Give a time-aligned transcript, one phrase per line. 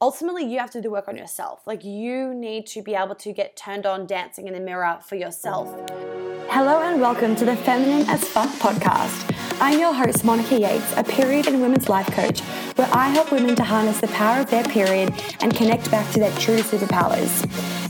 [0.00, 1.66] ultimately you have to do work on yourself.
[1.66, 5.16] Like you need to be able to get turned on dancing in the mirror for
[5.16, 5.68] yourself.
[6.48, 9.32] Hello and welcome to the Feminine as Fuck podcast.
[9.58, 12.40] I'm your host, Monica Yates, a period and women's life coach,
[12.76, 16.20] where I help women to harness the power of their period and connect back to
[16.20, 17.44] their true superpowers.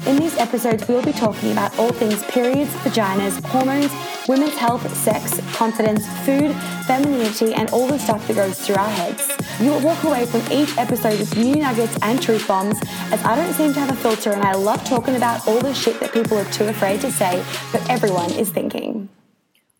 [0.07, 3.93] In these episodes, we will be talking about all things periods, vaginas, hormones,
[4.29, 6.55] women's health, sex, confidence, food,
[6.87, 9.36] femininity, and all the stuff that goes through our heads.
[9.59, 12.79] You will walk away from each episode with new nuggets and truth bombs,
[13.11, 15.73] as I don't seem to have a filter and I love talking about all the
[15.73, 19.09] shit that people are too afraid to say, but everyone is thinking.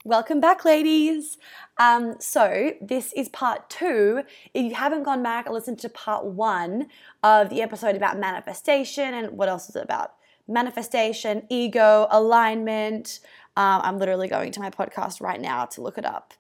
[0.03, 1.37] Welcome back, ladies.
[1.77, 4.23] Um, so, this is part two.
[4.55, 6.87] If you haven't gone back and listened to part one
[7.23, 10.15] of the episode about manifestation and what else is it about?
[10.49, 13.21] Manifestation, ego, alignment.
[13.59, 16.33] Um, I'm literally going to my podcast right now to look it up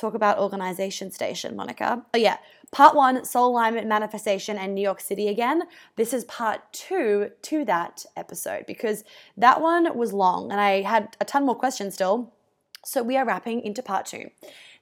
[0.00, 2.04] talk about organization station, Monica.
[2.14, 2.38] Oh, yeah.
[2.72, 5.62] Part one, soul alignment, manifestation, and New York City again.
[5.96, 9.04] This is part two to that episode because
[9.36, 12.32] that one was long and I had a ton more questions still.
[12.84, 14.30] So we are wrapping into part two.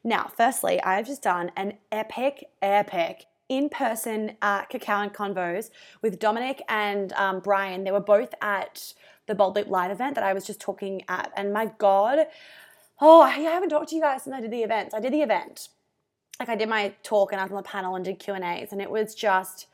[0.05, 5.71] Now, firstly, I've just done an epic, epic in person uh, cacao and convos
[6.03, 7.85] with Dominic and um, Brian.
[7.85, 8.93] They were both at
[9.27, 11.33] the Bold Leap Live event that I was just talking at.
[11.37, 12.27] And my God,
[13.01, 14.95] oh, I haven't talked to you guys since I did the event.
[14.95, 15.69] I did the event.
[16.41, 18.81] Like I did my talk and I was on the panel and did Q&As and
[18.81, 19.67] it was just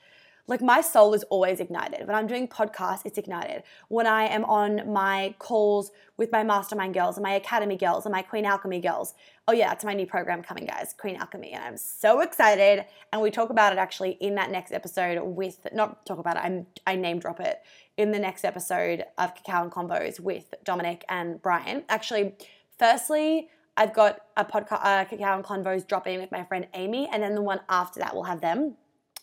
[0.47, 2.07] like my soul is always ignited.
[2.07, 3.63] When I'm doing podcasts, it's ignited.
[3.89, 8.13] When I am on my calls with my mastermind girls and my academy girls and
[8.13, 9.15] my Queen Alchemy girls.
[9.49, 12.85] Oh yeah, it's my new program coming, guys, Queen Alchemy, and I'm so excited.
[13.13, 16.41] And we talk about it actually in that next episode with not talk about it.
[16.45, 17.63] I'm I name drop it
[17.97, 21.85] in the next episode of Cacao and Convos with Dominic and Brian.
[21.89, 22.35] Actually,
[22.79, 27.23] Firstly, I've got a podcast, uh, Cacao and Convos dropping with my friend Amy, and
[27.23, 28.77] then the one after that we'll have them.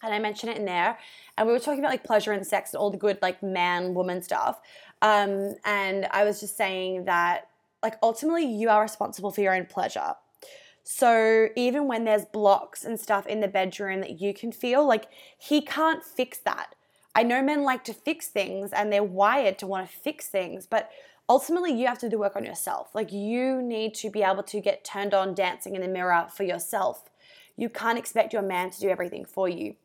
[0.04, 0.98] And I mentioned it in there.
[1.38, 3.94] And we were talking about like pleasure and sex and all the good like man
[3.94, 4.60] woman stuff.
[5.02, 7.50] Um, and I was just saying that
[7.84, 10.16] like ultimately you are responsible for your own pleasure.
[10.84, 15.06] So even when there's blocks and stuff in the bedroom that you can feel, like
[15.38, 16.74] he can't fix that.
[17.14, 20.66] I know men like to fix things and they're wired to want to fix things,
[20.66, 20.90] but
[21.32, 22.94] ultimately you have to do work on yourself.
[22.94, 26.44] Like you need to be able to get turned on dancing in the mirror for
[26.44, 27.10] yourself.
[27.56, 29.76] You can't expect your man to do everything for you.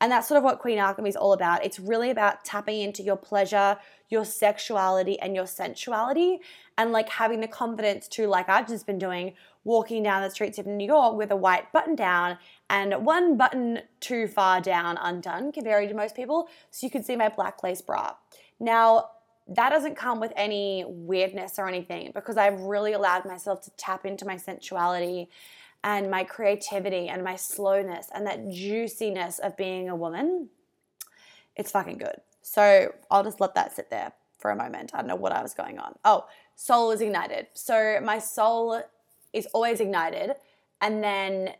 [0.00, 1.64] And that's sort of what Queen Alchemy is all about.
[1.64, 3.78] It's really about tapping into your pleasure,
[4.08, 6.40] your sexuality, and your sensuality,
[6.76, 10.58] and like having the confidence to, like I've just been doing, walking down the streets
[10.58, 12.38] of New York with a white button down
[12.68, 17.14] and one button too far down undone compared to most people, so you can see
[17.14, 18.14] my black lace bra.
[18.58, 19.10] Now,
[19.48, 24.04] that doesn't come with any weirdness or anything because I've really allowed myself to tap
[24.04, 25.28] into my sensuality
[25.84, 30.48] and my creativity and my slowness and that juiciness of being a woman.
[31.54, 32.20] It's fucking good.
[32.42, 34.90] So I'll just let that sit there for a moment.
[34.94, 35.94] I don't know what I was going on.
[36.04, 36.26] Oh,
[36.56, 37.46] soul is ignited.
[37.54, 38.82] So my soul
[39.32, 40.32] is always ignited.
[40.80, 41.54] And then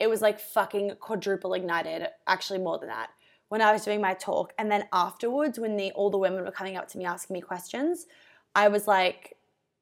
[0.00, 3.10] it was like fucking quadruple ignited, actually more than that
[3.48, 4.52] when I was doing my talk.
[4.58, 7.40] And then afterwards, when the all the women were coming up to me asking me
[7.40, 8.06] questions,
[8.54, 9.36] I was like,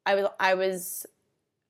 [0.07, 1.07] I was, I was,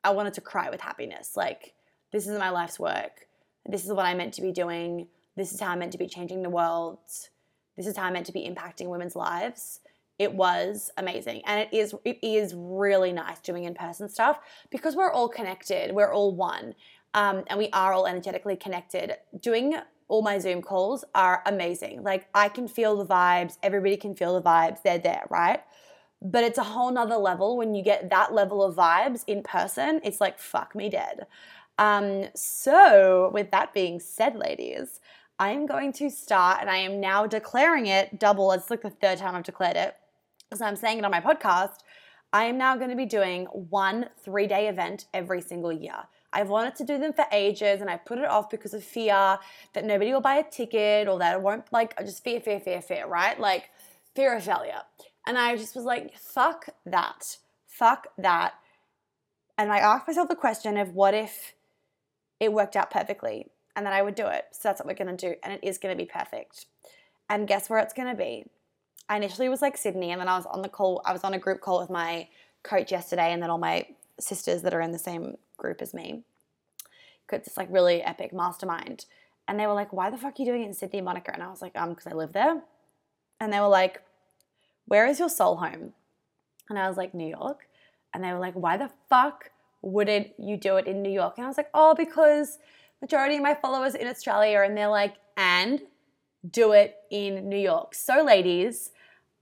[0.02, 1.36] I wanted to cry with happiness.
[1.36, 1.74] Like,
[2.12, 3.26] this is my life's work.
[3.66, 5.08] This is what I'm meant to be doing.
[5.36, 6.98] This is how I'm meant to be changing the world.
[7.76, 9.80] This is how I'm meant to be impacting women's lives.
[10.18, 11.42] It was amazing.
[11.44, 14.38] And it is it is really nice doing in-person stuff
[14.70, 15.92] because we're all connected.
[15.92, 16.74] We're all one.
[17.14, 19.16] Um, and we are all energetically connected.
[19.40, 19.74] Doing
[20.08, 22.02] all my Zoom calls are amazing.
[22.02, 25.60] Like I can feel the vibes, everybody can feel the vibes, they're there, right?
[26.22, 30.00] But it's a whole nother level when you get that level of vibes in person.
[30.04, 31.26] It's like, fuck me dead.
[31.78, 35.00] Um, so, with that being said, ladies,
[35.38, 38.52] I'm going to start and I am now declaring it double.
[38.52, 39.96] It's like the third time I've declared it.
[40.54, 41.78] So, I'm saying it on my podcast.
[42.32, 46.04] I am now going to be doing one three day event every single year.
[46.34, 49.38] I've wanted to do them for ages and I put it off because of fear
[49.72, 52.82] that nobody will buy a ticket or that it won't, like, just fear, fear, fear,
[52.82, 53.38] fear, right?
[53.38, 53.70] Like,
[54.14, 54.82] fear of failure.
[55.26, 57.38] And I just was like, fuck that.
[57.66, 58.54] Fuck that.
[59.56, 61.54] And I asked myself the question of what if
[62.40, 64.46] it worked out perfectly and then I would do it.
[64.52, 65.36] So that's what we're to do.
[65.42, 66.66] And it is to be perfect.
[67.28, 68.46] And guess where it's to be?
[69.08, 71.34] I initially was like Sydney and then I was on the call, I was on
[71.34, 72.28] a group call with my
[72.62, 73.86] coach yesterday and then all my
[74.18, 76.22] sisters that are in the same group as me.
[77.32, 79.06] It's like really epic mastermind.
[79.48, 81.32] And they were like, why the fuck are you doing it in Sydney, Monica?
[81.32, 82.62] And I was like, um, because I live there.
[83.40, 84.02] And they were like,
[84.86, 85.92] where is your soul home?
[86.68, 87.68] And I was like, New York.
[88.12, 89.50] And they were like, why the fuck
[89.82, 91.34] wouldn't you do it in New York?
[91.36, 92.58] And I was like, oh, because
[93.02, 95.82] majority of my followers in Australia and they're like, and
[96.48, 97.94] do it in New York.
[97.94, 98.92] So, ladies,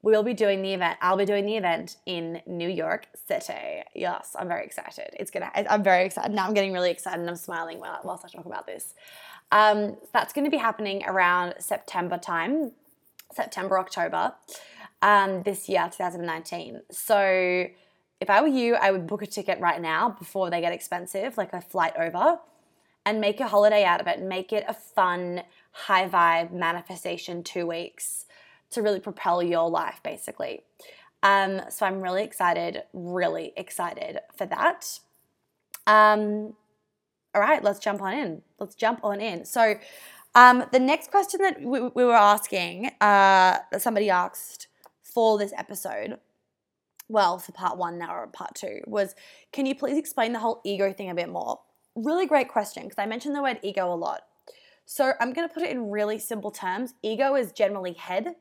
[0.02, 0.98] we'll be doing the event.
[1.00, 3.82] I'll be doing the event in New York City.
[3.94, 5.10] Yes, I'm very excited.
[5.18, 5.50] It's gonna.
[5.54, 6.32] I'm very excited.
[6.32, 8.94] Now I'm getting really excited and I'm smiling while, whilst I talk about this.
[9.52, 12.72] Um, that's going to be happening around September time,
[13.32, 14.34] September October,
[15.02, 16.80] um, this year, 2019.
[16.90, 17.66] So
[18.20, 21.36] if I were you, I would book a ticket right now before they get expensive,
[21.36, 22.38] like a flight over,
[23.04, 24.22] and make a holiday out of it.
[24.22, 28.24] Make it a fun, high vibe manifestation two weeks
[28.72, 30.62] to really propel your life, basically.
[31.22, 34.98] Um, so I'm really excited, really excited for that.
[35.86, 36.54] Um,
[37.34, 38.42] all right, let's jump on in.
[38.58, 39.44] Let's jump on in.
[39.44, 39.76] So,
[40.34, 44.66] um, the next question that we, we were asking, uh, that somebody asked
[45.02, 46.18] for this episode
[47.12, 49.14] well, for part one now or part two, was
[49.52, 51.60] can you please explain the whole ego thing a bit more?
[51.94, 54.22] Really great question because I mentioned the word ego a lot.
[54.86, 56.94] So I'm going to put it in really simple terms.
[57.02, 58.34] Ego is generally head,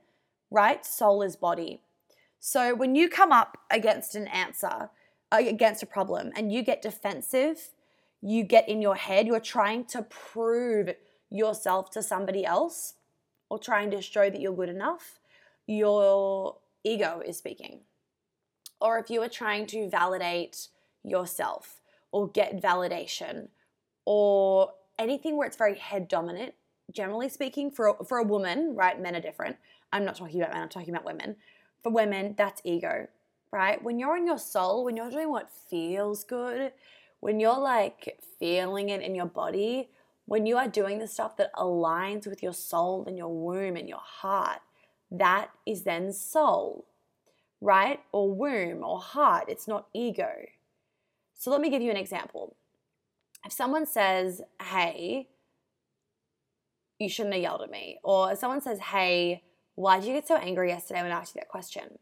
[0.52, 0.86] right?
[0.86, 1.82] Soul is body.
[2.40, 4.90] So when you come up against an answer,
[5.32, 7.70] uh, against a problem, and you get defensive,
[8.22, 10.90] you get in your head, you're trying to prove
[11.30, 12.96] yourself to somebody else
[13.50, 15.20] or trying to show that you're good enough,
[15.66, 17.82] your ego is speaking
[18.82, 20.68] or if you are trying to validate
[21.04, 21.82] yourself
[22.12, 23.48] or get validation
[24.06, 26.54] or anything where it's very head dominant,
[26.92, 29.00] generally speaking, for a, for a woman, right?
[29.00, 29.56] Men are different.
[29.92, 31.36] I'm not talking about men, I'm talking about women.
[31.84, 33.08] For women, that's ego,
[33.52, 33.84] right?
[33.84, 36.74] When you're in your soul, when you're doing what feels good,
[37.20, 39.90] when you're like feeling it in your body,
[40.26, 43.90] when you are doing the stuff that aligns with your soul and your womb and
[43.90, 44.60] your heart,
[45.10, 46.86] that is then soul
[47.62, 48.00] right?
[48.12, 49.46] Or womb or heart.
[49.48, 50.32] It's not ego.
[51.36, 52.56] So let me give you an example.
[53.46, 55.30] If someone says, hey,
[57.00, 59.44] you shouldn't have yelled at me, or if someone says, hey,
[59.76, 61.98] why did you get so angry yesterday when I asked you that question?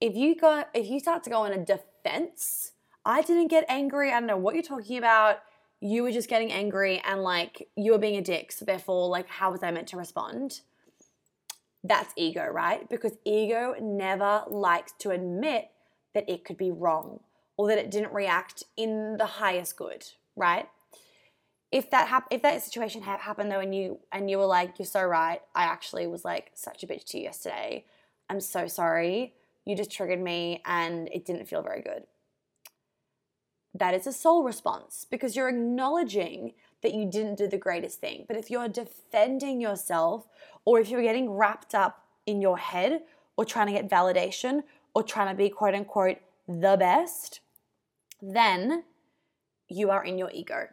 [0.00, 2.72] If you got if you start to go on a defense,
[3.04, 5.38] I didn't get angry, I don't know what you're talking about.
[5.80, 8.52] You were just getting angry and like you were being a dick.
[8.52, 10.60] So therefore, like, how was I meant to respond?
[11.82, 12.86] That's ego, right?
[12.88, 15.70] Because ego never likes to admit
[16.12, 17.20] that it could be wrong
[17.56, 20.04] or that it didn't react in the highest good,
[20.36, 20.68] right?
[21.70, 24.78] If that hap- if that situation ha- happened though, and you and you were like,
[24.78, 27.84] "You're so right," I actually was like such a bitch to you yesterday.
[28.28, 29.34] I'm so sorry.
[29.64, 32.06] You just triggered me, and it didn't feel very good.
[33.74, 38.24] That is a soul response because you're acknowledging that you didn't do the greatest thing.
[38.26, 40.26] But if you're defending yourself
[40.64, 43.02] or if you're getting wrapped up in your head
[43.36, 44.62] or trying to get validation
[44.94, 46.18] or trying to be quote unquote
[46.48, 47.40] the best,
[48.20, 48.84] then
[49.68, 50.68] you are in your ego.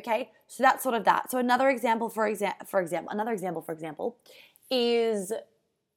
[0.00, 0.30] Okay?
[0.48, 1.30] So that's sort of that.
[1.30, 4.16] So another example for example for example, another example for example
[4.70, 5.32] is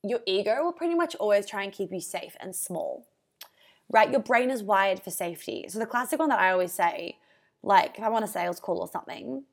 [0.03, 3.07] your ego will pretty much always try and keep you safe and small.
[3.89, 4.11] Right?
[4.11, 5.65] Your brain is wired for safety.
[5.67, 7.17] So the classic one that I always say,
[7.61, 9.43] like if I'm on a sales call or something,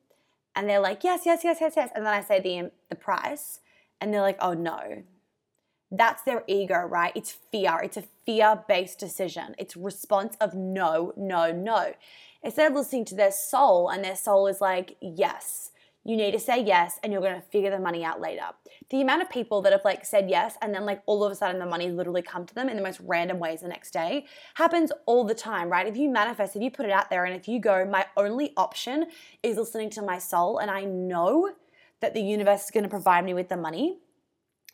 [0.55, 1.89] and they're like, yes, yes, yes, yes, yes.
[1.95, 3.59] And then I say the, the price,
[3.99, 5.03] and they're like, oh no.
[5.93, 7.11] That's their ego, right?
[7.15, 7.79] It's fear.
[7.83, 9.55] It's a fear based decision.
[9.57, 11.93] It's response of no, no, no.
[12.43, 15.71] Instead of listening to their soul, and their soul is like, yes,
[16.03, 18.45] you need to say yes and you're going to figure the money out later.
[18.89, 21.35] The amount of people that have like said yes and then like all of a
[21.35, 24.25] sudden the money literally come to them in the most random ways the next day
[24.55, 25.85] happens all the time, right?
[25.85, 28.53] If you manifest, if you put it out there and if you go, my only
[28.57, 29.05] option
[29.43, 31.51] is listening to my soul and I know
[31.99, 33.99] that the universe is going to provide me with the money,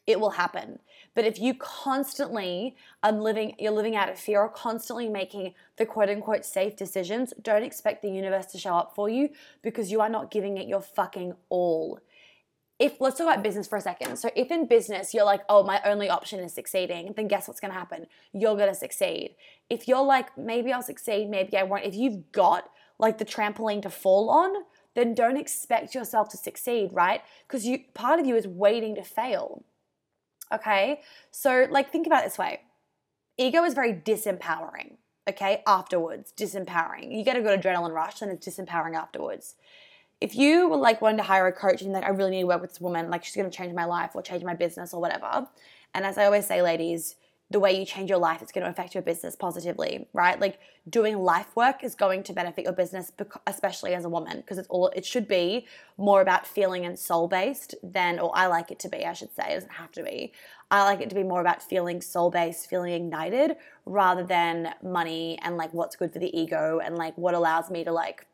[0.06, 0.80] it will happen.
[1.18, 5.86] But if you constantly are living, you're living out of fear or constantly making the
[5.88, 9.30] quote unquote safe decisions, don't expect the universe to show up for you
[9.64, 12.00] because you are not giving it your fucking all.
[12.78, 14.18] If let's talk about business for a second.
[14.18, 17.60] So if in business you're like, oh, my only option is succeeding, then guess what's
[17.60, 18.06] gonna happen?
[18.32, 19.38] You're gonna succeed.
[19.72, 22.70] If you're like, maybe I'll succeed, maybe I won't, if you've got
[23.00, 24.54] like the trampoline to fall on,
[24.94, 27.22] then don't expect yourself to succeed, right?
[27.48, 29.64] Because you part of you is waiting to fail.
[30.54, 31.02] Okay.
[31.32, 32.62] So, like, think about it this way
[33.40, 34.96] ego is very disempowering.
[35.30, 35.62] Okay.
[35.68, 37.16] Afterwards, disempowering.
[37.16, 39.56] You get a good adrenaline rush, and it's disempowering afterwards.
[40.20, 42.48] If you were like wanting to hire a coach and like, I really need to
[42.48, 44.94] work with this woman, like, she's going to change my life or change my business
[44.94, 45.48] or whatever.
[45.94, 47.16] And as I always say, ladies,
[47.50, 50.40] the way you change your life, it's going to affect your business positively, right?
[50.40, 53.12] Like doing life work is going to benefit your business,
[53.46, 55.66] especially as a woman, because it's all it should be
[55.98, 59.34] more about feeling and soul based than, or I like it to be, I should
[59.34, 60.34] say, it doesn't have to be.
[60.70, 65.40] I like it to be more about feeling soul based, feeling ignited, rather than money
[65.42, 68.26] and like what's good for the ego and like what allows me to like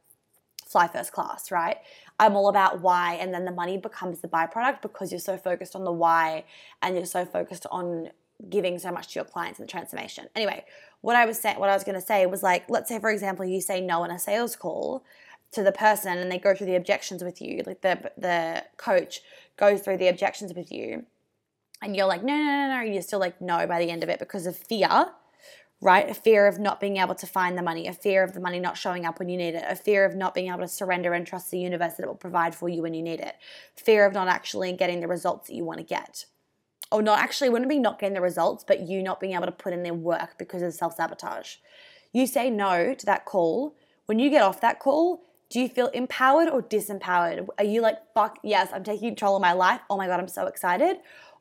[0.65, 1.77] fly first class, right?
[2.19, 5.75] I'm all about why, and then the money becomes the byproduct because you're so focused
[5.75, 6.45] on the why
[6.81, 8.09] and you're so focused on
[8.49, 10.27] giving so much to your clients and the transformation.
[10.35, 10.65] Anyway,
[11.01, 13.09] what I was saying, what I was going to say was like, let's say for
[13.09, 15.03] example, you say no in a sales call
[15.51, 17.63] to the person, and they go through the objections with you.
[17.65, 19.21] Like the the coach
[19.57, 21.05] goes through the objections with you,
[21.81, 22.81] and you're like, no, no, no, no.
[22.81, 25.11] You're still like no by the end of it because of fear
[25.83, 26.09] right?
[26.09, 28.57] A fear of not being able to find the money, a fear of the money
[28.57, 31.13] not showing up when you need it, a fear of not being able to surrender
[31.13, 33.35] and trust the universe that it will provide for you when you need it,
[33.75, 36.25] fear of not actually getting the results that you want to get.
[36.93, 39.51] Or not actually, wouldn't be not getting the results, but you not being able to
[39.51, 41.55] put in their work because of self sabotage.
[42.13, 43.75] You say no to that call.
[44.05, 47.47] When you get off that call, do you feel empowered or disempowered?
[47.57, 49.81] Are you like, fuck, yes, I'm taking control of my life.
[49.89, 50.97] Oh my God, I'm so excited.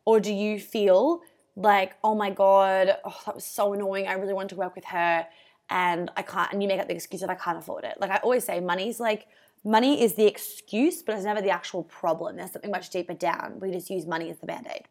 [0.06, 1.20] Or do you feel
[1.54, 4.06] like, oh my God, oh, that was so annoying.
[4.06, 5.26] I really want to work with her
[5.68, 7.96] and I can't, and you make up the excuse that I can't afford it.
[8.00, 9.26] Like I always say, money's like,
[9.64, 12.36] money is the excuse, but it's never the actual problem.
[12.36, 13.58] There's something much deeper down.
[13.60, 14.88] We just use money as the band aid.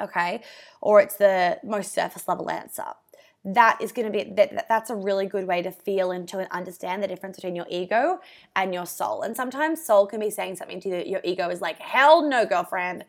[0.00, 0.42] Okay.
[0.80, 2.84] Or it's the most surface level answer.
[3.44, 6.50] That is going to be that, that's a really good way to feel into and
[6.50, 8.20] understand the difference between your ego
[8.56, 9.22] and your soul.
[9.22, 12.44] And sometimes soul can be saying something to you your ego is like, hell no,
[12.44, 13.04] girlfriend.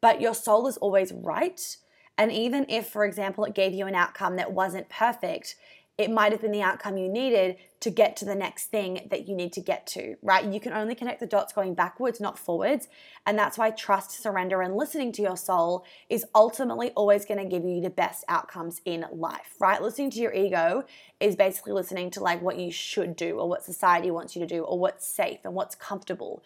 [0.00, 1.76] But your soul is always right
[2.18, 5.56] and even if, for example, it gave you an outcome that wasn't perfect,
[5.98, 9.26] it might have been the outcome you needed to get to the next thing that
[9.26, 10.44] you need to get to, right?
[10.44, 12.88] You can only connect the dots going backwards, not forwards.
[13.24, 17.48] And that's why trust, surrender, and listening to your soul is ultimately always going to
[17.48, 19.80] give you the best outcomes in life, right?
[19.80, 20.84] Listening to your ego
[21.18, 24.54] is basically listening to like what you should do or what society wants you to
[24.54, 26.42] do or what's safe and what's comfortable.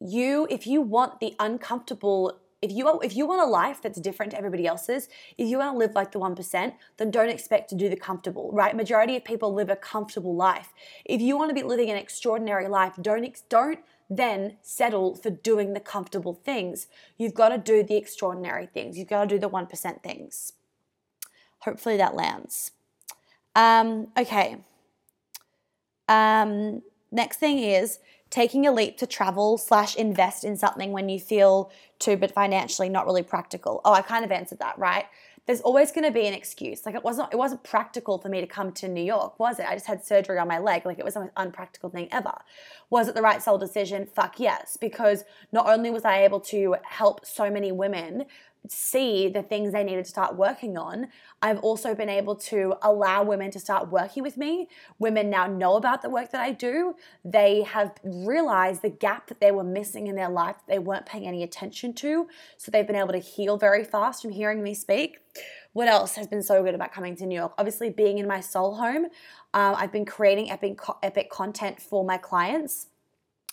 [0.00, 4.32] You, if you want the uncomfortable if you if you want a life that's different
[4.32, 5.08] to everybody else's,
[5.38, 8.50] if you want to live like the 1%, then don't expect to do the comfortable,
[8.52, 8.74] right?
[8.74, 10.72] Majority of people live a comfortable life.
[11.04, 15.72] If you want to be living an extraordinary life, don't don't then settle for doing
[15.72, 16.86] the comfortable things.
[17.16, 18.98] You've got to do the extraordinary things.
[18.98, 20.52] You've got to do the 1% things.
[21.60, 22.72] Hopefully that lands.
[23.54, 24.58] Um, okay.
[26.08, 27.98] Um, next thing is
[28.30, 32.88] taking a leap to travel slash invest in something when you feel too but financially
[32.88, 33.80] not really practical.
[33.84, 35.06] Oh i kind of answered that right?
[35.46, 36.84] There's always going to be an excuse.
[36.84, 39.66] Like it wasn't it wasn't practical for me to come to new york was it?
[39.66, 40.84] I just had surgery on my leg.
[40.84, 42.34] Like it was the most unpractical thing ever.
[42.90, 44.06] Was it the right soul decision?
[44.06, 44.76] Fuck yes.
[44.76, 48.26] Because not only was i able to help so many women
[48.70, 51.08] see the things they needed to start working on,
[51.42, 54.68] I've also been able to allow women to start working with me.
[54.98, 56.94] Women now know about the work that I do.
[57.24, 61.06] They have realized the gap that they were missing in their life that they weren't
[61.06, 62.28] paying any attention to.
[62.56, 65.18] So they've been able to heal very fast from hearing me speak.
[65.72, 67.52] What else has been so good about coming to New York?
[67.58, 69.06] Obviously, being in my soul home,
[69.54, 72.86] um, I've been creating epic, epic content for my clients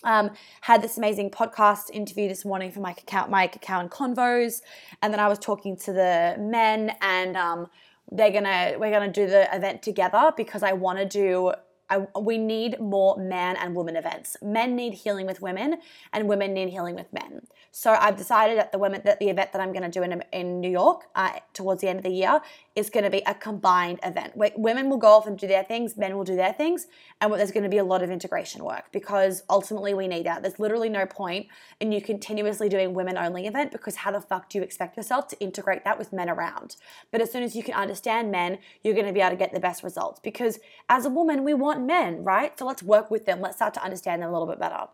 [0.04, 0.30] um,
[0.62, 4.62] had this amazing podcast interview this morning for my cacao, my cacao and convos,
[5.02, 7.68] and then I was talking to the men, and um,
[8.12, 11.52] they're gonna we're gonna do the event together because I want to do
[11.90, 14.36] I, we need more man and woman events.
[14.42, 15.78] Men need healing with women,
[16.12, 17.42] and women need healing with men.
[17.72, 20.22] So I've decided that the women that the event that I'm going to do in,
[20.32, 22.40] in New York uh, towards the end of the year
[22.76, 24.32] is going to be a combined event.
[24.34, 26.88] Women will go off and do their things, men will do their things,
[27.20, 30.42] and there's going to be a lot of integration work because ultimately we need that.
[30.42, 31.46] There's literally no point
[31.78, 35.28] in you continuously doing women only event because how the fuck do you expect yourself
[35.28, 36.74] to integrate that with men around?
[37.12, 39.52] But as soon as you can understand men, you're going to be able to get
[39.52, 42.58] the best results because as a woman we want men, right?
[42.58, 43.40] So let's work with them.
[43.40, 44.88] Let's start to understand them a little bit better,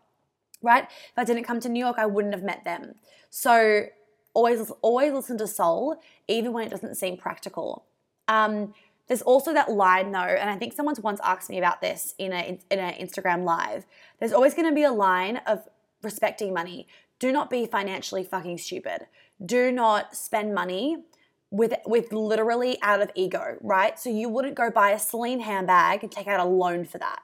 [0.61, 0.83] right?
[0.83, 2.93] If I didn't come to New York, I wouldn't have met them.
[3.31, 3.85] So
[4.33, 7.85] always, always listen to soul, even when it doesn't seem practical.
[8.27, 8.73] Um,
[9.07, 12.31] there's also that line though, and I think someone's once asked me about this in
[12.31, 13.85] a in an Instagram live.
[14.19, 15.67] There's always going to be a line of
[16.01, 16.87] respecting money.
[17.19, 19.07] Do not be financially fucking stupid.
[19.45, 21.03] Do not spend money
[21.49, 23.99] with with literally out of ego, right?
[23.99, 27.21] So you wouldn't go buy a Celine handbag and take out a loan for that.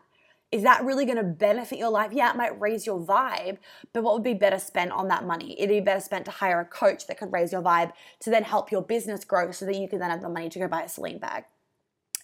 [0.52, 2.12] Is that really going to benefit your life?
[2.14, 3.58] Yeah, it might raise your vibe,
[3.92, 5.60] but what would be better spent on that money?
[5.60, 8.44] It'd be better spent to hire a coach that could raise your vibe to then
[8.44, 10.84] help your business grow so that you can then have the money to go buy
[10.84, 11.44] a Celine bag.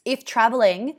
[0.06, 0.98] If traveling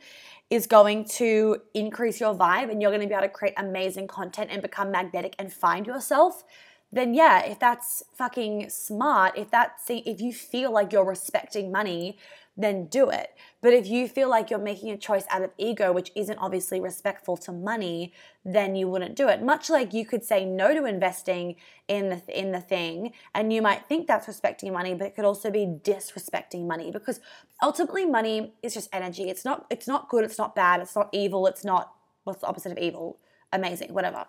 [0.50, 4.06] is going to increase your vibe and you're going to be able to create amazing
[4.06, 6.44] content and become magnetic and find yourself,
[6.92, 12.18] then yeah, if that's fucking smart, if that's if you feel like you're respecting money,
[12.56, 13.34] then do it.
[13.60, 16.80] But if you feel like you're making a choice out of ego, which isn't obviously
[16.80, 18.12] respectful to money,
[18.44, 19.42] then you wouldn't do it.
[19.42, 21.56] Much like you could say no to investing
[21.88, 25.24] in the in the thing, and you might think that's respecting money, but it could
[25.24, 27.20] also be disrespecting money because
[27.62, 29.28] ultimately money is just energy.
[29.28, 31.92] It's not it's not good, it's not bad, it's not evil, it's not
[32.22, 33.18] what's the opposite of evil?
[33.54, 34.26] amazing, whatever.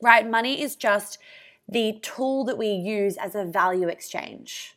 [0.00, 0.28] Right?
[0.28, 1.18] Money is just
[1.68, 4.76] the tool that we use as a value exchange.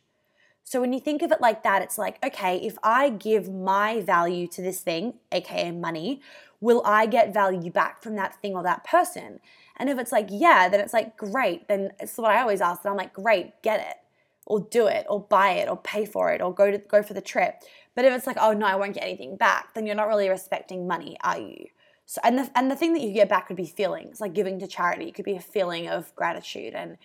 [0.68, 4.00] So when you think of it like that, it's like, okay, if I give my
[4.00, 6.20] value to this thing, aka money,
[6.60, 9.38] will I get value back from that thing or that person?
[9.76, 11.68] And if it's like, yeah, then it's like, great.
[11.68, 12.84] Then it's what I always ask.
[12.84, 13.96] And I'm like, great, get it,
[14.44, 17.14] or do it, or buy it, or pay for it, or go to go for
[17.14, 17.62] the trip.
[17.94, 20.28] But if it's like, oh no, I won't get anything back, then you're not really
[20.28, 21.66] respecting money, are you?
[22.06, 24.58] So and the and the thing that you get back would be feelings, like giving
[24.58, 25.06] to charity.
[25.06, 26.98] It could be a feeling of gratitude and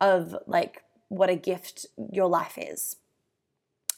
[0.00, 2.94] of like what a gift your life is.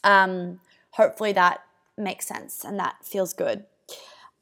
[0.03, 0.59] Um,
[0.91, 1.63] hopefully that
[1.97, 3.65] makes sense and that feels good.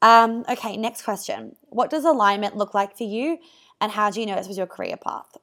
[0.02, 1.56] Um, okay, next question.
[1.68, 3.38] What does alignment look like for you,
[3.80, 5.36] and how do you know this was your career path?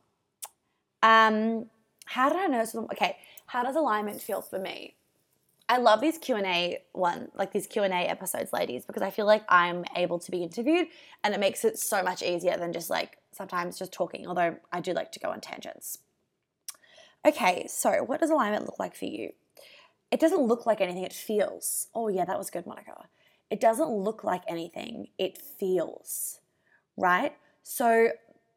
[1.03, 1.67] Um,
[2.05, 3.17] how did I know this was, okay?
[3.45, 4.95] How does alignment feel for me?
[5.69, 9.03] I love these Q and A one, like these Q and A episodes, ladies, because
[9.03, 10.88] I feel like I'm able to be interviewed,
[11.24, 14.25] and it makes it so much easier than just like sometimes just talking.
[14.25, 16.00] Although I do like to go on tangents.
[17.25, 19.33] Okay, so what does alignment look like for you?
[20.12, 21.04] It doesn't look like anything.
[21.04, 21.88] It feels.
[21.94, 23.06] Oh yeah, that was good, Monica.
[23.50, 25.08] It doesn't look like anything.
[25.18, 26.40] It feels,
[26.98, 27.34] right?
[27.64, 28.10] So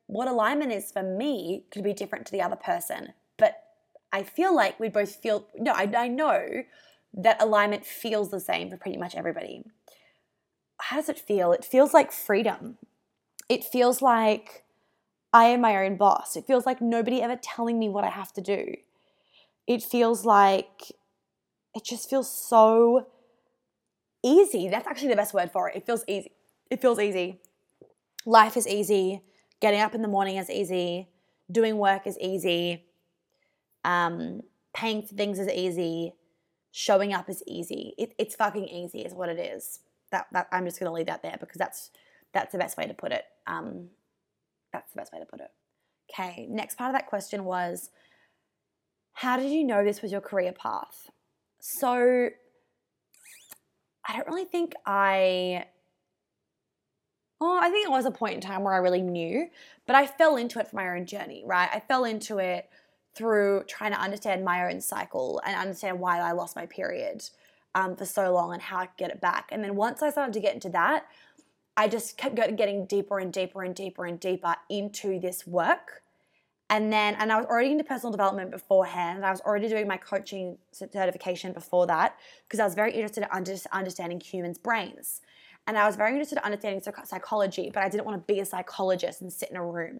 [0.06, 3.62] what alignment is for me could be different to the other person, but
[4.12, 5.46] I feel like we both feel.
[5.56, 6.64] No, I, I know
[7.14, 9.64] that alignment feels the same for pretty much everybody.
[10.80, 11.52] How does it feel?
[11.52, 12.78] It feels like freedom.
[13.48, 14.64] It feels like
[15.32, 16.36] I am my own boss.
[16.36, 18.76] It feels like nobody ever telling me what I have to do.
[19.66, 20.92] It feels like
[21.74, 23.06] it just feels so
[24.22, 24.68] easy.
[24.68, 25.76] That's actually the best word for it.
[25.76, 26.32] It feels easy.
[26.70, 27.40] It feels easy.
[28.26, 29.22] Life is easy.
[29.60, 31.08] Getting up in the morning is easy.
[31.50, 32.84] Doing work is easy.
[33.84, 34.42] Um,
[34.74, 36.14] paying for things is easy
[36.72, 37.94] showing up is easy.
[37.98, 39.80] It, it's fucking easy, is what it is.
[40.12, 41.90] That, that I'm just gonna leave that there because that's
[42.32, 43.24] that's the best way to put it.
[43.46, 43.88] Um,
[44.72, 45.50] that's the best way to put it.
[46.12, 47.90] Okay, next part of that question was,
[49.12, 51.10] how did you know this was your career path?
[51.60, 52.30] So
[54.06, 55.66] I don't really think I.
[57.42, 59.48] Oh, I think it was a point in time where I really knew,
[59.86, 61.70] but I fell into it for my own journey, right?
[61.72, 62.68] I fell into it
[63.14, 67.22] through trying to understand my own cycle and understand why I lost my period
[67.74, 69.48] um, for so long and how I could get it back.
[69.52, 71.06] And then once I started to get into that,
[71.76, 76.02] I just kept getting deeper and deeper and deeper and deeper into this work.
[76.70, 79.24] And then, and I was already into personal development beforehand.
[79.26, 83.28] I was already doing my coaching certification before that because I was very interested in
[83.72, 85.20] understanding humans' brains.
[85.66, 88.44] And I was very interested in understanding psychology, but I didn't want to be a
[88.44, 89.98] psychologist and sit in a room.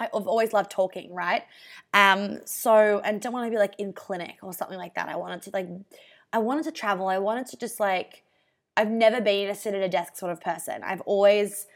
[0.00, 1.42] I've always loved talking, right?
[1.92, 5.10] Um, so and don't want to be like in clinic or something like that.
[5.10, 5.68] I wanted to like,
[6.32, 7.08] I wanted to travel.
[7.08, 8.24] I wanted to just like,
[8.76, 10.82] I've never been a sit at a desk sort of person.
[10.82, 11.66] I've always,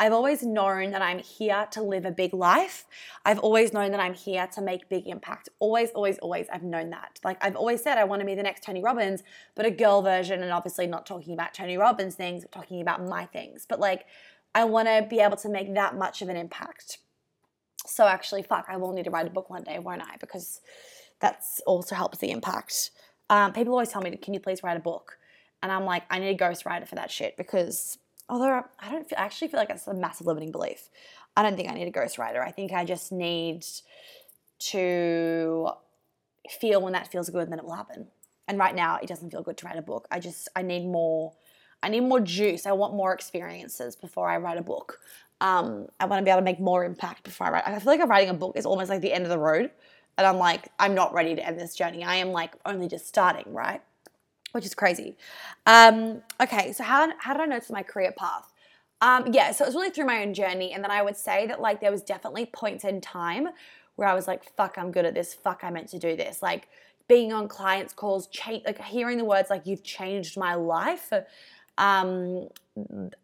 [0.00, 2.86] I've always known that I'm here to live a big life.
[3.26, 5.50] I've always known that I'm here to make big impact.
[5.58, 6.46] Always, always, always.
[6.50, 7.20] I've known that.
[7.22, 9.22] Like I've always said, I want to be the next Tony Robbins,
[9.54, 13.04] but a girl version, and obviously not talking about Tony Robbins things, but talking about
[13.04, 13.66] my things.
[13.68, 14.06] But like,
[14.54, 16.96] I want to be able to make that much of an impact.
[17.84, 20.16] So actually, fuck, I will need to write a book one day, won't I?
[20.18, 20.62] Because
[21.20, 22.90] that's also helps the impact.
[23.28, 25.18] Um, people always tell me, "Can you please write a book?"
[25.62, 27.98] And I'm like, I need a ghostwriter for that shit because
[28.30, 30.88] although I don't feel, I actually feel like it's a massive limiting belief.
[31.36, 32.40] I don't think I need a ghostwriter.
[32.40, 33.64] I think I just need
[34.60, 35.70] to
[36.48, 38.06] feel when that feels good, then it will happen.
[38.48, 40.08] And right now, it doesn't feel good to write a book.
[40.10, 41.34] I just I need more.
[41.82, 42.66] I need more juice.
[42.66, 44.98] I want more experiences before I write a book.
[45.40, 47.66] Um, I want to be able to make more impact before I write.
[47.66, 49.70] I feel like I'm writing a book is almost like the end of the road.
[50.18, 52.04] And I'm like, I'm not ready to end this journey.
[52.04, 53.80] I am like only just starting, right?
[54.52, 55.16] Which is crazy.
[55.66, 58.52] Um, okay, so how, how did I notice my career path?
[59.00, 60.72] Um, yeah, so it was really through my own journey.
[60.72, 63.48] And then I would say that like there was definitely points in time
[63.96, 65.34] where I was like, fuck, I'm good at this.
[65.34, 66.42] Fuck, I meant to do this.
[66.42, 66.68] Like
[67.08, 71.12] being on clients' calls, like hearing the words like, you've changed my life.
[71.78, 72.48] Um,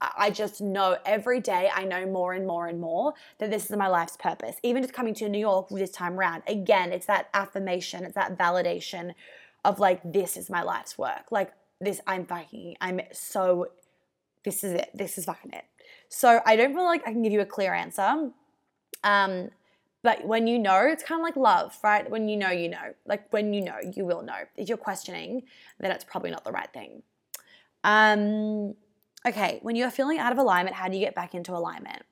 [0.01, 3.77] I just know every day I know more and more and more that this is
[3.77, 4.57] my life's purpose.
[4.63, 8.37] Even just coming to New York this time around, again, it's that affirmation, it's that
[8.37, 9.13] validation
[9.67, 11.31] of like, this is my life's work.
[11.31, 13.67] Like, this, I'm fucking, I'm so,
[14.45, 14.91] this is it.
[14.95, 15.65] This is fucking it.
[16.09, 18.31] So I don't feel like I can give you a clear answer.
[19.05, 19.51] Um,
[20.03, 22.09] but when you know, it's kind of like love, right?
[22.09, 22.95] When you know, you know.
[23.07, 24.39] Like when you know, you will know.
[24.57, 25.43] If you're questioning,
[25.81, 27.03] then it's probably not the right thing.
[27.83, 28.75] Um,
[29.27, 32.03] okay, when you're feeling out of alignment, how do you get back into alignment?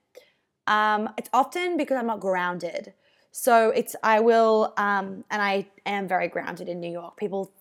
[0.67, 2.93] Um, it's often because I'm not grounded.
[3.37, 7.17] So it's I will, um, and I am very grounded in New York.
[7.17, 7.51] People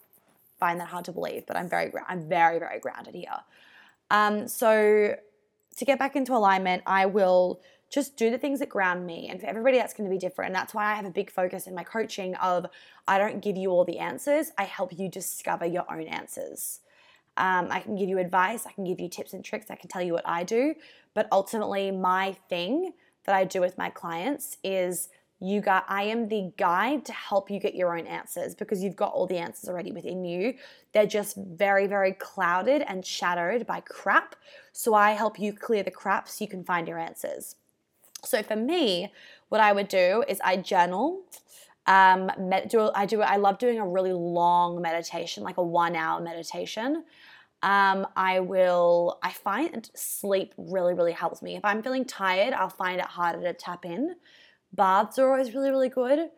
[0.60, 3.40] find that hard to believe, but I'm very, I'm very, very grounded here.
[4.08, 5.16] Um, so
[5.76, 7.60] to get back into alignment, I will
[7.90, 9.26] just do the things that ground me.
[9.28, 10.50] And for everybody, that's going to be different.
[10.50, 12.66] And that's why I have a big focus in my coaching of
[13.08, 16.78] I don't give you all the answers, I help you discover your own answers.
[17.36, 19.88] Um, I can give you advice, I can give you tips and tricks, I can
[19.88, 20.76] tell you what I do.
[21.14, 22.92] But ultimately, my thing
[23.24, 25.08] that I do with my clients is
[25.44, 28.96] you got I am the guide to help you get your own answers because you've
[28.96, 30.54] got all the answers already within you.
[30.92, 34.36] They're just very very clouded and shadowed by crap.
[34.72, 37.56] So I help you clear the crap so you can find your answers.
[38.24, 39.12] So for me,
[39.50, 41.22] what I would do is I journal.
[41.86, 45.94] Um, med- do, I do I love doing a really long meditation, like a one
[45.94, 47.04] hour meditation.
[47.62, 51.56] Um, I will, I find sleep really, really helps me.
[51.56, 54.16] If I'm feeling tired, I'll find it harder to tap in.
[54.74, 56.30] Baths are always really, really good.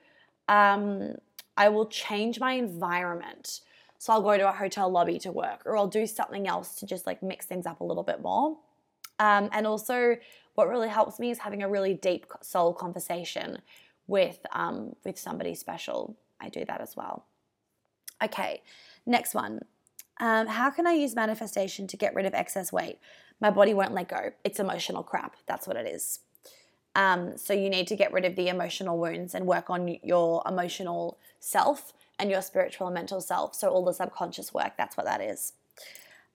[0.49, 1.15] Um,
[1.57, 3.61] I will change my environment.
[3.99, 6.87] So I'll go to a hotel lobby to work, or I'll do something else to
[6.87, 8.59] just like mix things up a little bit more.
[9.19, 10.17] Um, and also,
[10.55, 13.59] what really helps me is having a really deep soul conversation
[14.07, 16.17] with um, with somebody special.
[16.41, 17.25] I do that as well.
[18.23, 18.63] Okay,
[19.07, 19.61] next one.
[20.19, 22.99] Um, how can I use manifestation to get rid of excess weight?
[23.41, 24.31] My body won't let go.
[24.45, 25.37] It's emotional crap.
[25.47, 26.21] That's what it is.
[26.97, 30.43] Um, so you need to get rid of the emotional wounds and work on your
[30.49, 33.55] emotional self and your spiritual and mental self.
[33.55, 35.53] So all the subconscious work, that's what that is.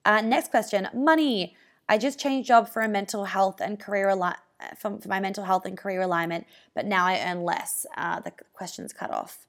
[0.04, 1.56] Uh, next question money.
[1.88, 4.36] I just changed job for a mental health and career ali-
[4.78, 6.46] for, for my mental health and career alignment,
[6.76, 7.84] but now I earn less.
[7.96, 9.48] Uh, the question's cut off.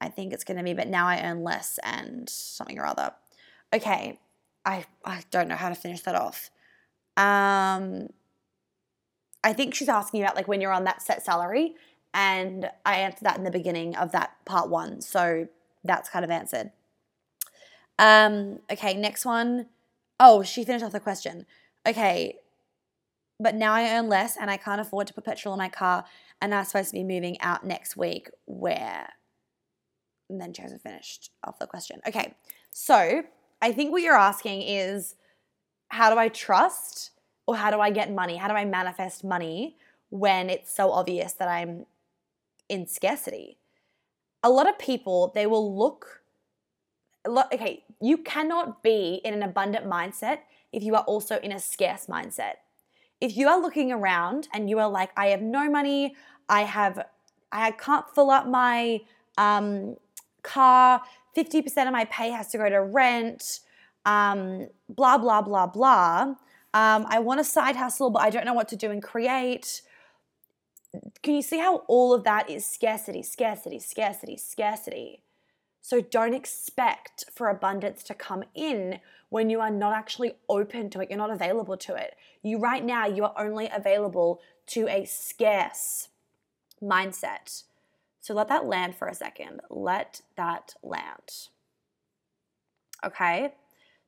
[0.00, 3.12] I think it's going to be, but now I earn less and something or other.
[3.72, 4.18] Okay,
[4.64, 6.50] I I don't know how to finish that off.
[7.16, 8.08] Um,
[9.42, 11.74] I think she's asking about like when you're on that set salary,
[12.12, 15.48] and I answered that in the beginning of that part one, so
[15.84, 16.72] that's kind of answered.
[17.98, 19.66] Um, okay, next one.
[20.18, 21.46] Oh, she finished off the question.
[21.86, 22.36] Okay,
[23.38, 26.04] but now I earn less and I can't afford to put petrol in my car,
[26.40, 28.30] and I'm supposed to be moving out next week.
[28.46, 29.08] Where?
[30.28, 32.00] And then she hasn't finished off the question.
[32.06, 32.34] Okay,
[32.70, 33.22] so
[33.62, 35.16] I think what you're asking is
[35.88, 37.10] how do I trust
[37.50, 38.36] or how do I get money?
[38.36, 39.76] How do I manifest money
[40.10, 41.84] when it's so obvious that I'm
[42.68, 43.58] in scarcity?
[44.44, 46.22] A lot of people, they will look,
[47.26, 50.38] okay, you cannot be in an abundant mindset
[50.72, 52.54] if you are also in a scarce mindset.
[53.20, 56.14] If you are looking around and you are like, I have no money,
[56.48, 57.04] I have,
[57.50, 59.00] I can't fill up my
[59.36, 59.96] um,
[60.44, 61.02] car,
[61.36, 63.58] 50% of my pay has to go to rent,
[64.06, 66.36] um, blah, blah, blah, blah.
[66.72, 69.82] Um, I want a side hustle, but I don't know what to do and create.
[71.22, 75.22] Can you see how all of that is scarcity, scarcity, scarcity, scarcity?
[75.82, 81.00] So don't expect for abundance to come in when you are not actually open to
[81.00, 82.16] it, you're not available to it.
[82.42, 86.08] You right now, you are only available to a scarce
[86.82, 87.62] mindset.
[88.20, 89.60] So let that land for a second.
[89.70, 91.48] Let that land.
[93.04, 93.54] Okay?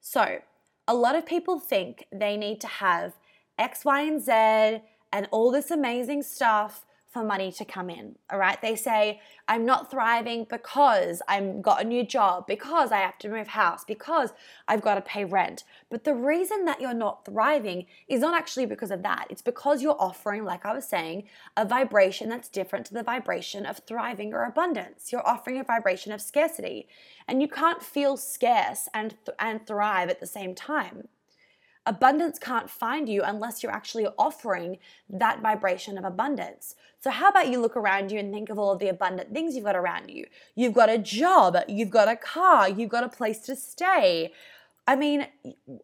[0.00, 0.38] So,
[0.86, 3.14] a lot of people think they need to have
[3.58, 8.16] X, Y, and Z and all this amazing stuff for money to come in.
[8.30, 8.60] All right.
[8.62, 13.28] They say, I'm not thriving because I've got a new job, because I have to
[13.28, 14.32] move house, because
[14.66, 15.64] I've got to pay rent.
[15.90, 19.26] But the reason that you're not thriving is not actually because of that.
[19.28, 23.66] It's because you're offering, like I was saying, a vibration that's different to the vibration
[23.66, 25.12] of thriving or abundance.
[25.12, 26.88] You're offering a vibration of scarcity.
[27.28, 31.08] And you can't feel scarce and, th- and thrive at the same time.
[31.84, 34.78] Abundance can't find you unless you're actually offering
[35.10, 36.76] that vibration of abundance.
[37.00, 39.56] So, how about you look around you and think of all of the abundant things
[39.56, 40.26] you've got around you?
[40.54, 44.32] You've got a job, you've got a car, you've got a place to stay.
[44.86, 45.26] I mean,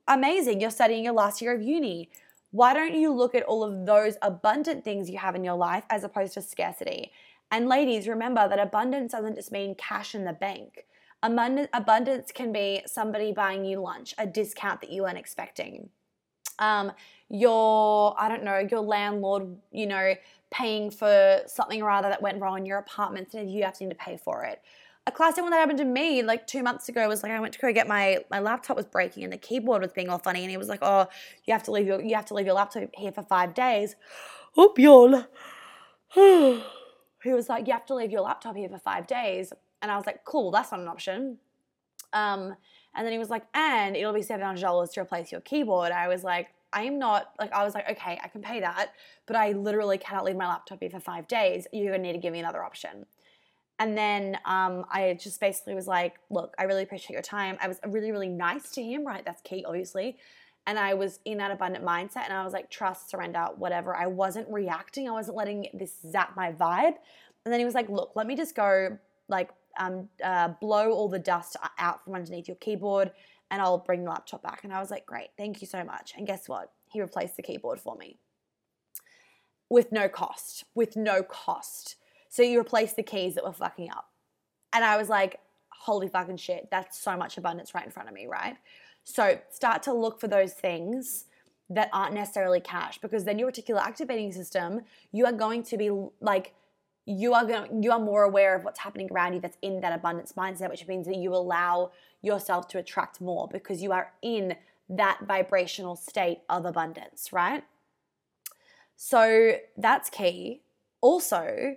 [0.06, 0.61] amazing.
[0.61, 2.11] You're studying your last year of uni.
[2.50, 5.84] Why don't you look at all of those abundant things you have in your life
[5.90, 7.12] as opposed to scarcity?
[7.50, 10.87] And ladies, remember that abundance doesn't just mean cash in the bank.
[11.22, 15.90] Abundance can be somebody buying you lunch, a discount that you weren't expecting.
[16.59, 16.92] Um,
[17.28, 20.14] your, I don't know, your landlord, you know,
[20.50, 23.94] paying for something or other that went wrong in your apartment and you have to
[23.94, 24.62] pay for it.
[25.07, 27.54] A classic one that happened to me like two months ago was like I went
[27.54, 30.42] to go get my my laptop was breaking and the keyboard was being all funny
[30.42, 31.07] and he was like, oh,
[31.46, 33.96] you have to leave your you have to leave your laptop here for five days.
[34.59, 35.26] Oop, yawn.
[36.14, 36.62] he
[37.24, 39.52] was like, you have to leave your laptop here for five days.
[39.82, 41.38] And I was like, cool, that's not an option.
[42.12, 42.56] Um,
[42.94, 45.92] and then he was like, and it'll be $700 to replace your keyboard.
[45.92, 48.92] I was like, I am not, like, I was like, okay, I can pay that,
[49.26, 51.66] but I literally cannot leave my laptop here for five days.
[51.72, 53.06] You're gonna need to give me another option.
[53.78, 57.56] And then um, I just basically was like, look, I really appreciate your time.
[57.60, 59.24] I was really, really nice to him, right?
[59.24, 60.16] That's key, obviously.
[60.66, 63.96] and I was in that abundant mindset and I was like, trust, surrender, whatever.
[63.96, 65.08] I wasn't reacting.
[65.08, 66.94] I wasn't letting this zap my vibe.
[67.44, 71.08] And then he was like, look, let me just go like um, uh, blow all
[71.08, 73.12] the dust out from underneath your keyboard
[73.50, 74.64] and I'll bring the laptop back.
[74.64, 76.12] And I was like, great, thank you so much.
[76.16, 76.72] And guess what?
[76.92, 78.18] He replaced the keyboard for me
[79.70, 81.96] with no cost, with no cost.
[82.28, 84.10] So you replace the keys that were fucking up.
[84.72, 88.14] And I was like, holy fucking shit, that's so much abundance right in front of
[88.14, 88.56] me, right?
[89.04, 91.24] So start to look for those things
[91.70, 94.80] that aren't necessarily cash because then your reticular activating system,
[95.12, 96.54] you are going to be like,
[97.09, 99.94] you are going you are more aware of what's happening around you that's in that
[99.94, 101.90] abundance mindset which means that you allow
[102.21, 104.55] yourself to attract more because you are in
[104.90, 107.64] that vibrational state of abundance right?
[108.97, 110.61] So that's key.
[111.01, 111.77] Also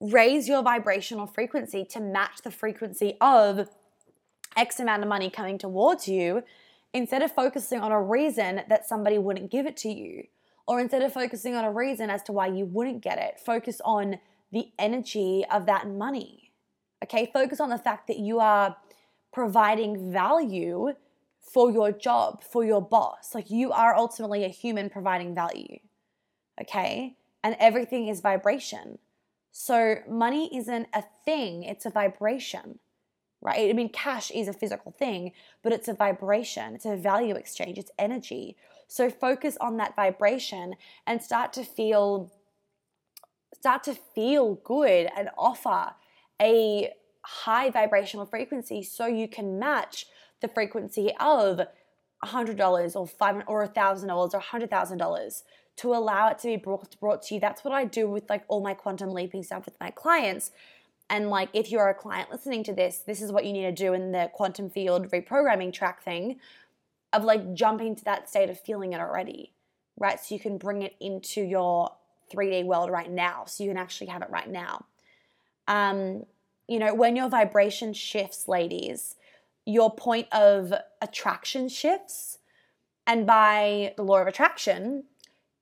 [0.00, 3.68] raise your vibrational frequency to match the frequency of
[4.56, 6.42] x amount of money coming towards you
[6.92, 10.24] instead of focusing on a reason that somebody wouldn't give it to you
[10.66, 13.38] or instead of focusing on a reason as to why you wouldn't get it.
[13.38, 14.18] Focus on
[14.52, 16.52] the energy of that money.
[17.02, 18.76] Okay, focus on the fact that you are
[19.32, 20.92] providing value
[21.40, 23.34] for your job, for your boss.
[23.34, 25.78] Like you are ultimately a human providing value.
[26.60, 28.98] Okay, and everything is vibration.
[29.50, 32.78] So money isn't a thing, it's a vibration,
[33.40, 33.68] right?
[33.68, 37.76] I mean, cash is a physical thing, but it's a vibration, it's a value exchange,
[37.76, 38.56] it's energy.
[38.88, 42.32] So focus on that vibration and start to feel
[43.54, 45.92] start to feel good and offer
[46.40, 50.06] a high vibrational frequency so you can match
[50.40, 51.60] the frequency of
[52.24, 55.42] $100 or five or $1,000 or $100,000
[55.76, 57.40] to allow it to be brought, brought to you.
[57.40, 60.50] That's what I do with like all my quantum leaping stuff with my clients.
[61.08, 63.72] And like if you're a client listening to this, this is what you need to
[63.72, 66.38] do in the quantum field reprogramming track thing
[67.12, 69.52] of like jumping to that state of feeling it already,
[69.98, 70.18] right?
[70.20, 71.92] So you can bring it into your
[72.32, 73.44] 3D world right now.
[73.46, 74.86] So you can actually have it right now.
[75.68, 76.24] Um,
[76.68, 79.16] you know, when your vibration shifts, ladies,
[79.64, 82.38] your point of attraction shifts.
[83.06, 85.04] And by the law of attraction,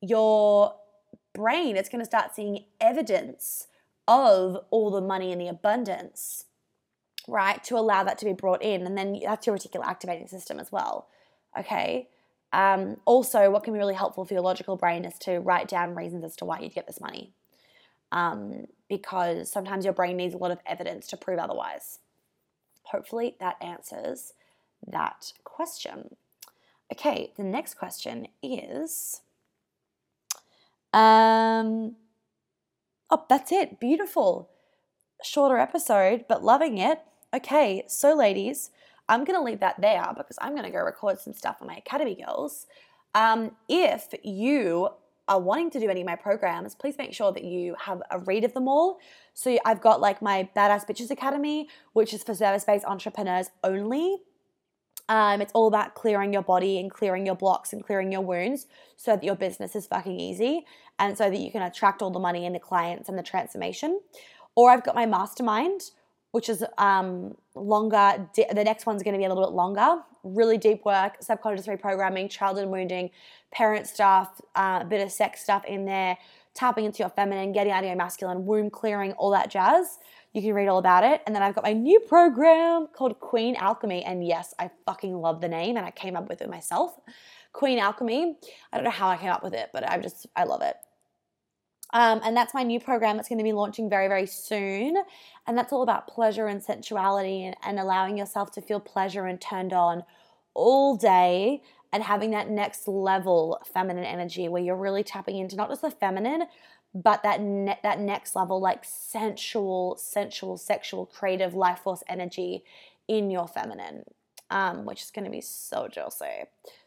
[0.00, 0.74] your
[1.32, 3.66] brain is going to start seeing evidence
[4.08, 6.46] of all the money and the abundance,
[7.28, 7.62] right?
[7.64, 8.86] To allow that to be brought in.
[8.86, 11.08] And then that's your reticular activating system as well.
[11.58, 12.08] Okay.
[12.52, 15.94] Um, also, what can be really helpful for your logical brain is to write down
[15.94, 17.32] reasons as to why you'd get this money.
[18.12, 22.00] Um, because sometimes your brain needs a lot of evidence to prove otherwise.
[22.84, 24.32] Hopefully, that answers
[24.86, 26.16] that question.
[26.92, 29.20] Okay, the next question is
[30.92, 31.96] um,
[33.10, 33.78] oh, that's it.
[33.78, 34.50] Beautiful.
[35.22, 37.00] Shorter episode, but loving it.
[37.32, 38.70] Okay, so ladies,
[39.10, 41.64] I'm going to leave that there because I'm going to go record some stuff for
[41.64, 42.66] my Academy girls.
[43.14, 44.88] Um, if you
[45.26, 48.20] are wanting to do any of my programs, please make sure that you have a
[48.20, 48.98] read of them all.
[49.34, 54.18] So I've got like my Badass Bitches Academy, which is for service based entrepreneurs only.
[55.08, 58.68] Um, it's all about clearing your body and clearing your blocks and clearing your wounds
[58.96, 60.64] so that your business is fucking easy
[61.00, 64.00] and so that you can attract all the money and the clients and the transformation.
[64.54, 65.90] Or I've got my mastermind,
[66.32, 68.28] which is um, longer.
[68.34, 70.02] The next one's going to be a little bit longer.
[70.22, 73.10] Really deep work, subconscious reprogramming, childhood wounding,
[73.52, 76.18] parent stuff, uh, a bit of sex stuff in there,
[76.54, 79.98] tapping into your feminine, getting out of your masculine, womb clearing, all that jazz.
[80.32, 81.22] You can read all about it.
[81.26, 84.04] And then I've got my new program called Queen Alchemy.
[84.04, 86.92] And yes, I fucking love the name and I came up with it myself.
[87.52, 88.36] Queen Alchemy.
[88.72, 90.76] I don't know how I came up with it, but I just, I love it.
[91.92, 94.96] Um, and that's my new program that's going to be launching very, very soon.
[95.46, 99.40] And that's all about pleasure and sensuality and, and allowing yourself to feel pleasure and
[99.40, 100.04] turned on
[100.54, 105.68] all day and having that next level feminine energy where you're really tapping into not
[105.68, 106.44] just the feminine,
[106.94, 112.64] but that ne- that next level like sensual, sensual, sexual, creative life force energy
[113.08, 114.04] in your feminine,
[114.50, 116.44] um, which is going to be so juicy.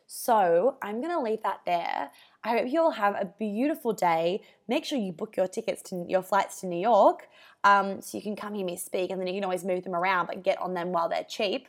[0.08, 2.12] So I'm going to leave that there.
[2.44, 4.42] I hope you all have a beautiful day.
[4.68, 7.30] Make sure you book your tickets to your flights to New York
[7.64, 9.96] um, so you can come hear me speak and then you can always move them
[9.96, 11.68] around but get on them while they're cheap.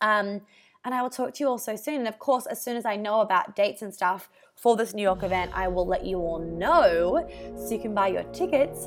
[0.00, 0.40] Um,
[0.84, 1.96] and I will talk to you all so soon.
[1.96, 5.02] And of course, as soon as I know about dates and stuff for this New
[5.02, 8.86] York event, I will let you all know so you can buy your tickets.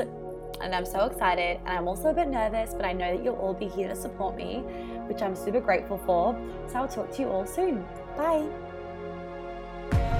[0.61, 1.59] And I'm so excited.
[1.65, 3.95] And I'm also a bit nervous, but I know that you'll all be here to
[3.95, 4.59] support me,
[5.07, 6.39] which I'm super grateful for.
[6.67, 7.85] So I'll talk to you all soon.
[8.15, 8.68] Bye.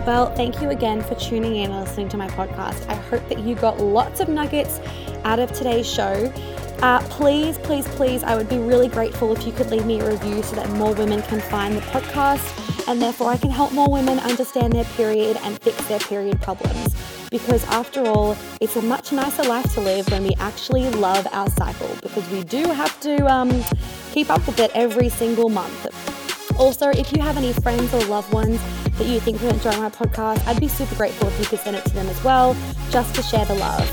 [0.10, 2.90] Well, thank you again for tuning in and listening to my podcast.
[2.90, 4.80] I hope that you got lots of nuggets
[5.24, 6.34] out of today's show.
[6.82, 10.10] Uh, please, please, please, I would be really grateful if you could leave me a
[10.10, 13.88] review so that more women can find the podcast and therefore I can help more
[13.88, 16.96] women understand their period and fix their period problems.
[17.30, 21.52] Because after all, it's a much nicer life to live when we actually love our
[21.52, 23.64] cycle because we do have to um,
[24.12, 26.29] keep up with it every single month.
[26.60, 28.60] Also, if you have any friends or loved ones
[28.98, 31.78] that you think would enjoy my podcast, I'd be super grateful if you could send
[31.78, 32.56] it to them as well,
[32.90, 33.90] just to share the love.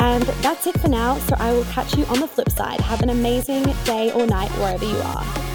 [0.00, 2.80] And that's it for now, so I will catch you on the flip side.
[2.80, 5.45] Have an amazing day or night wherever you are.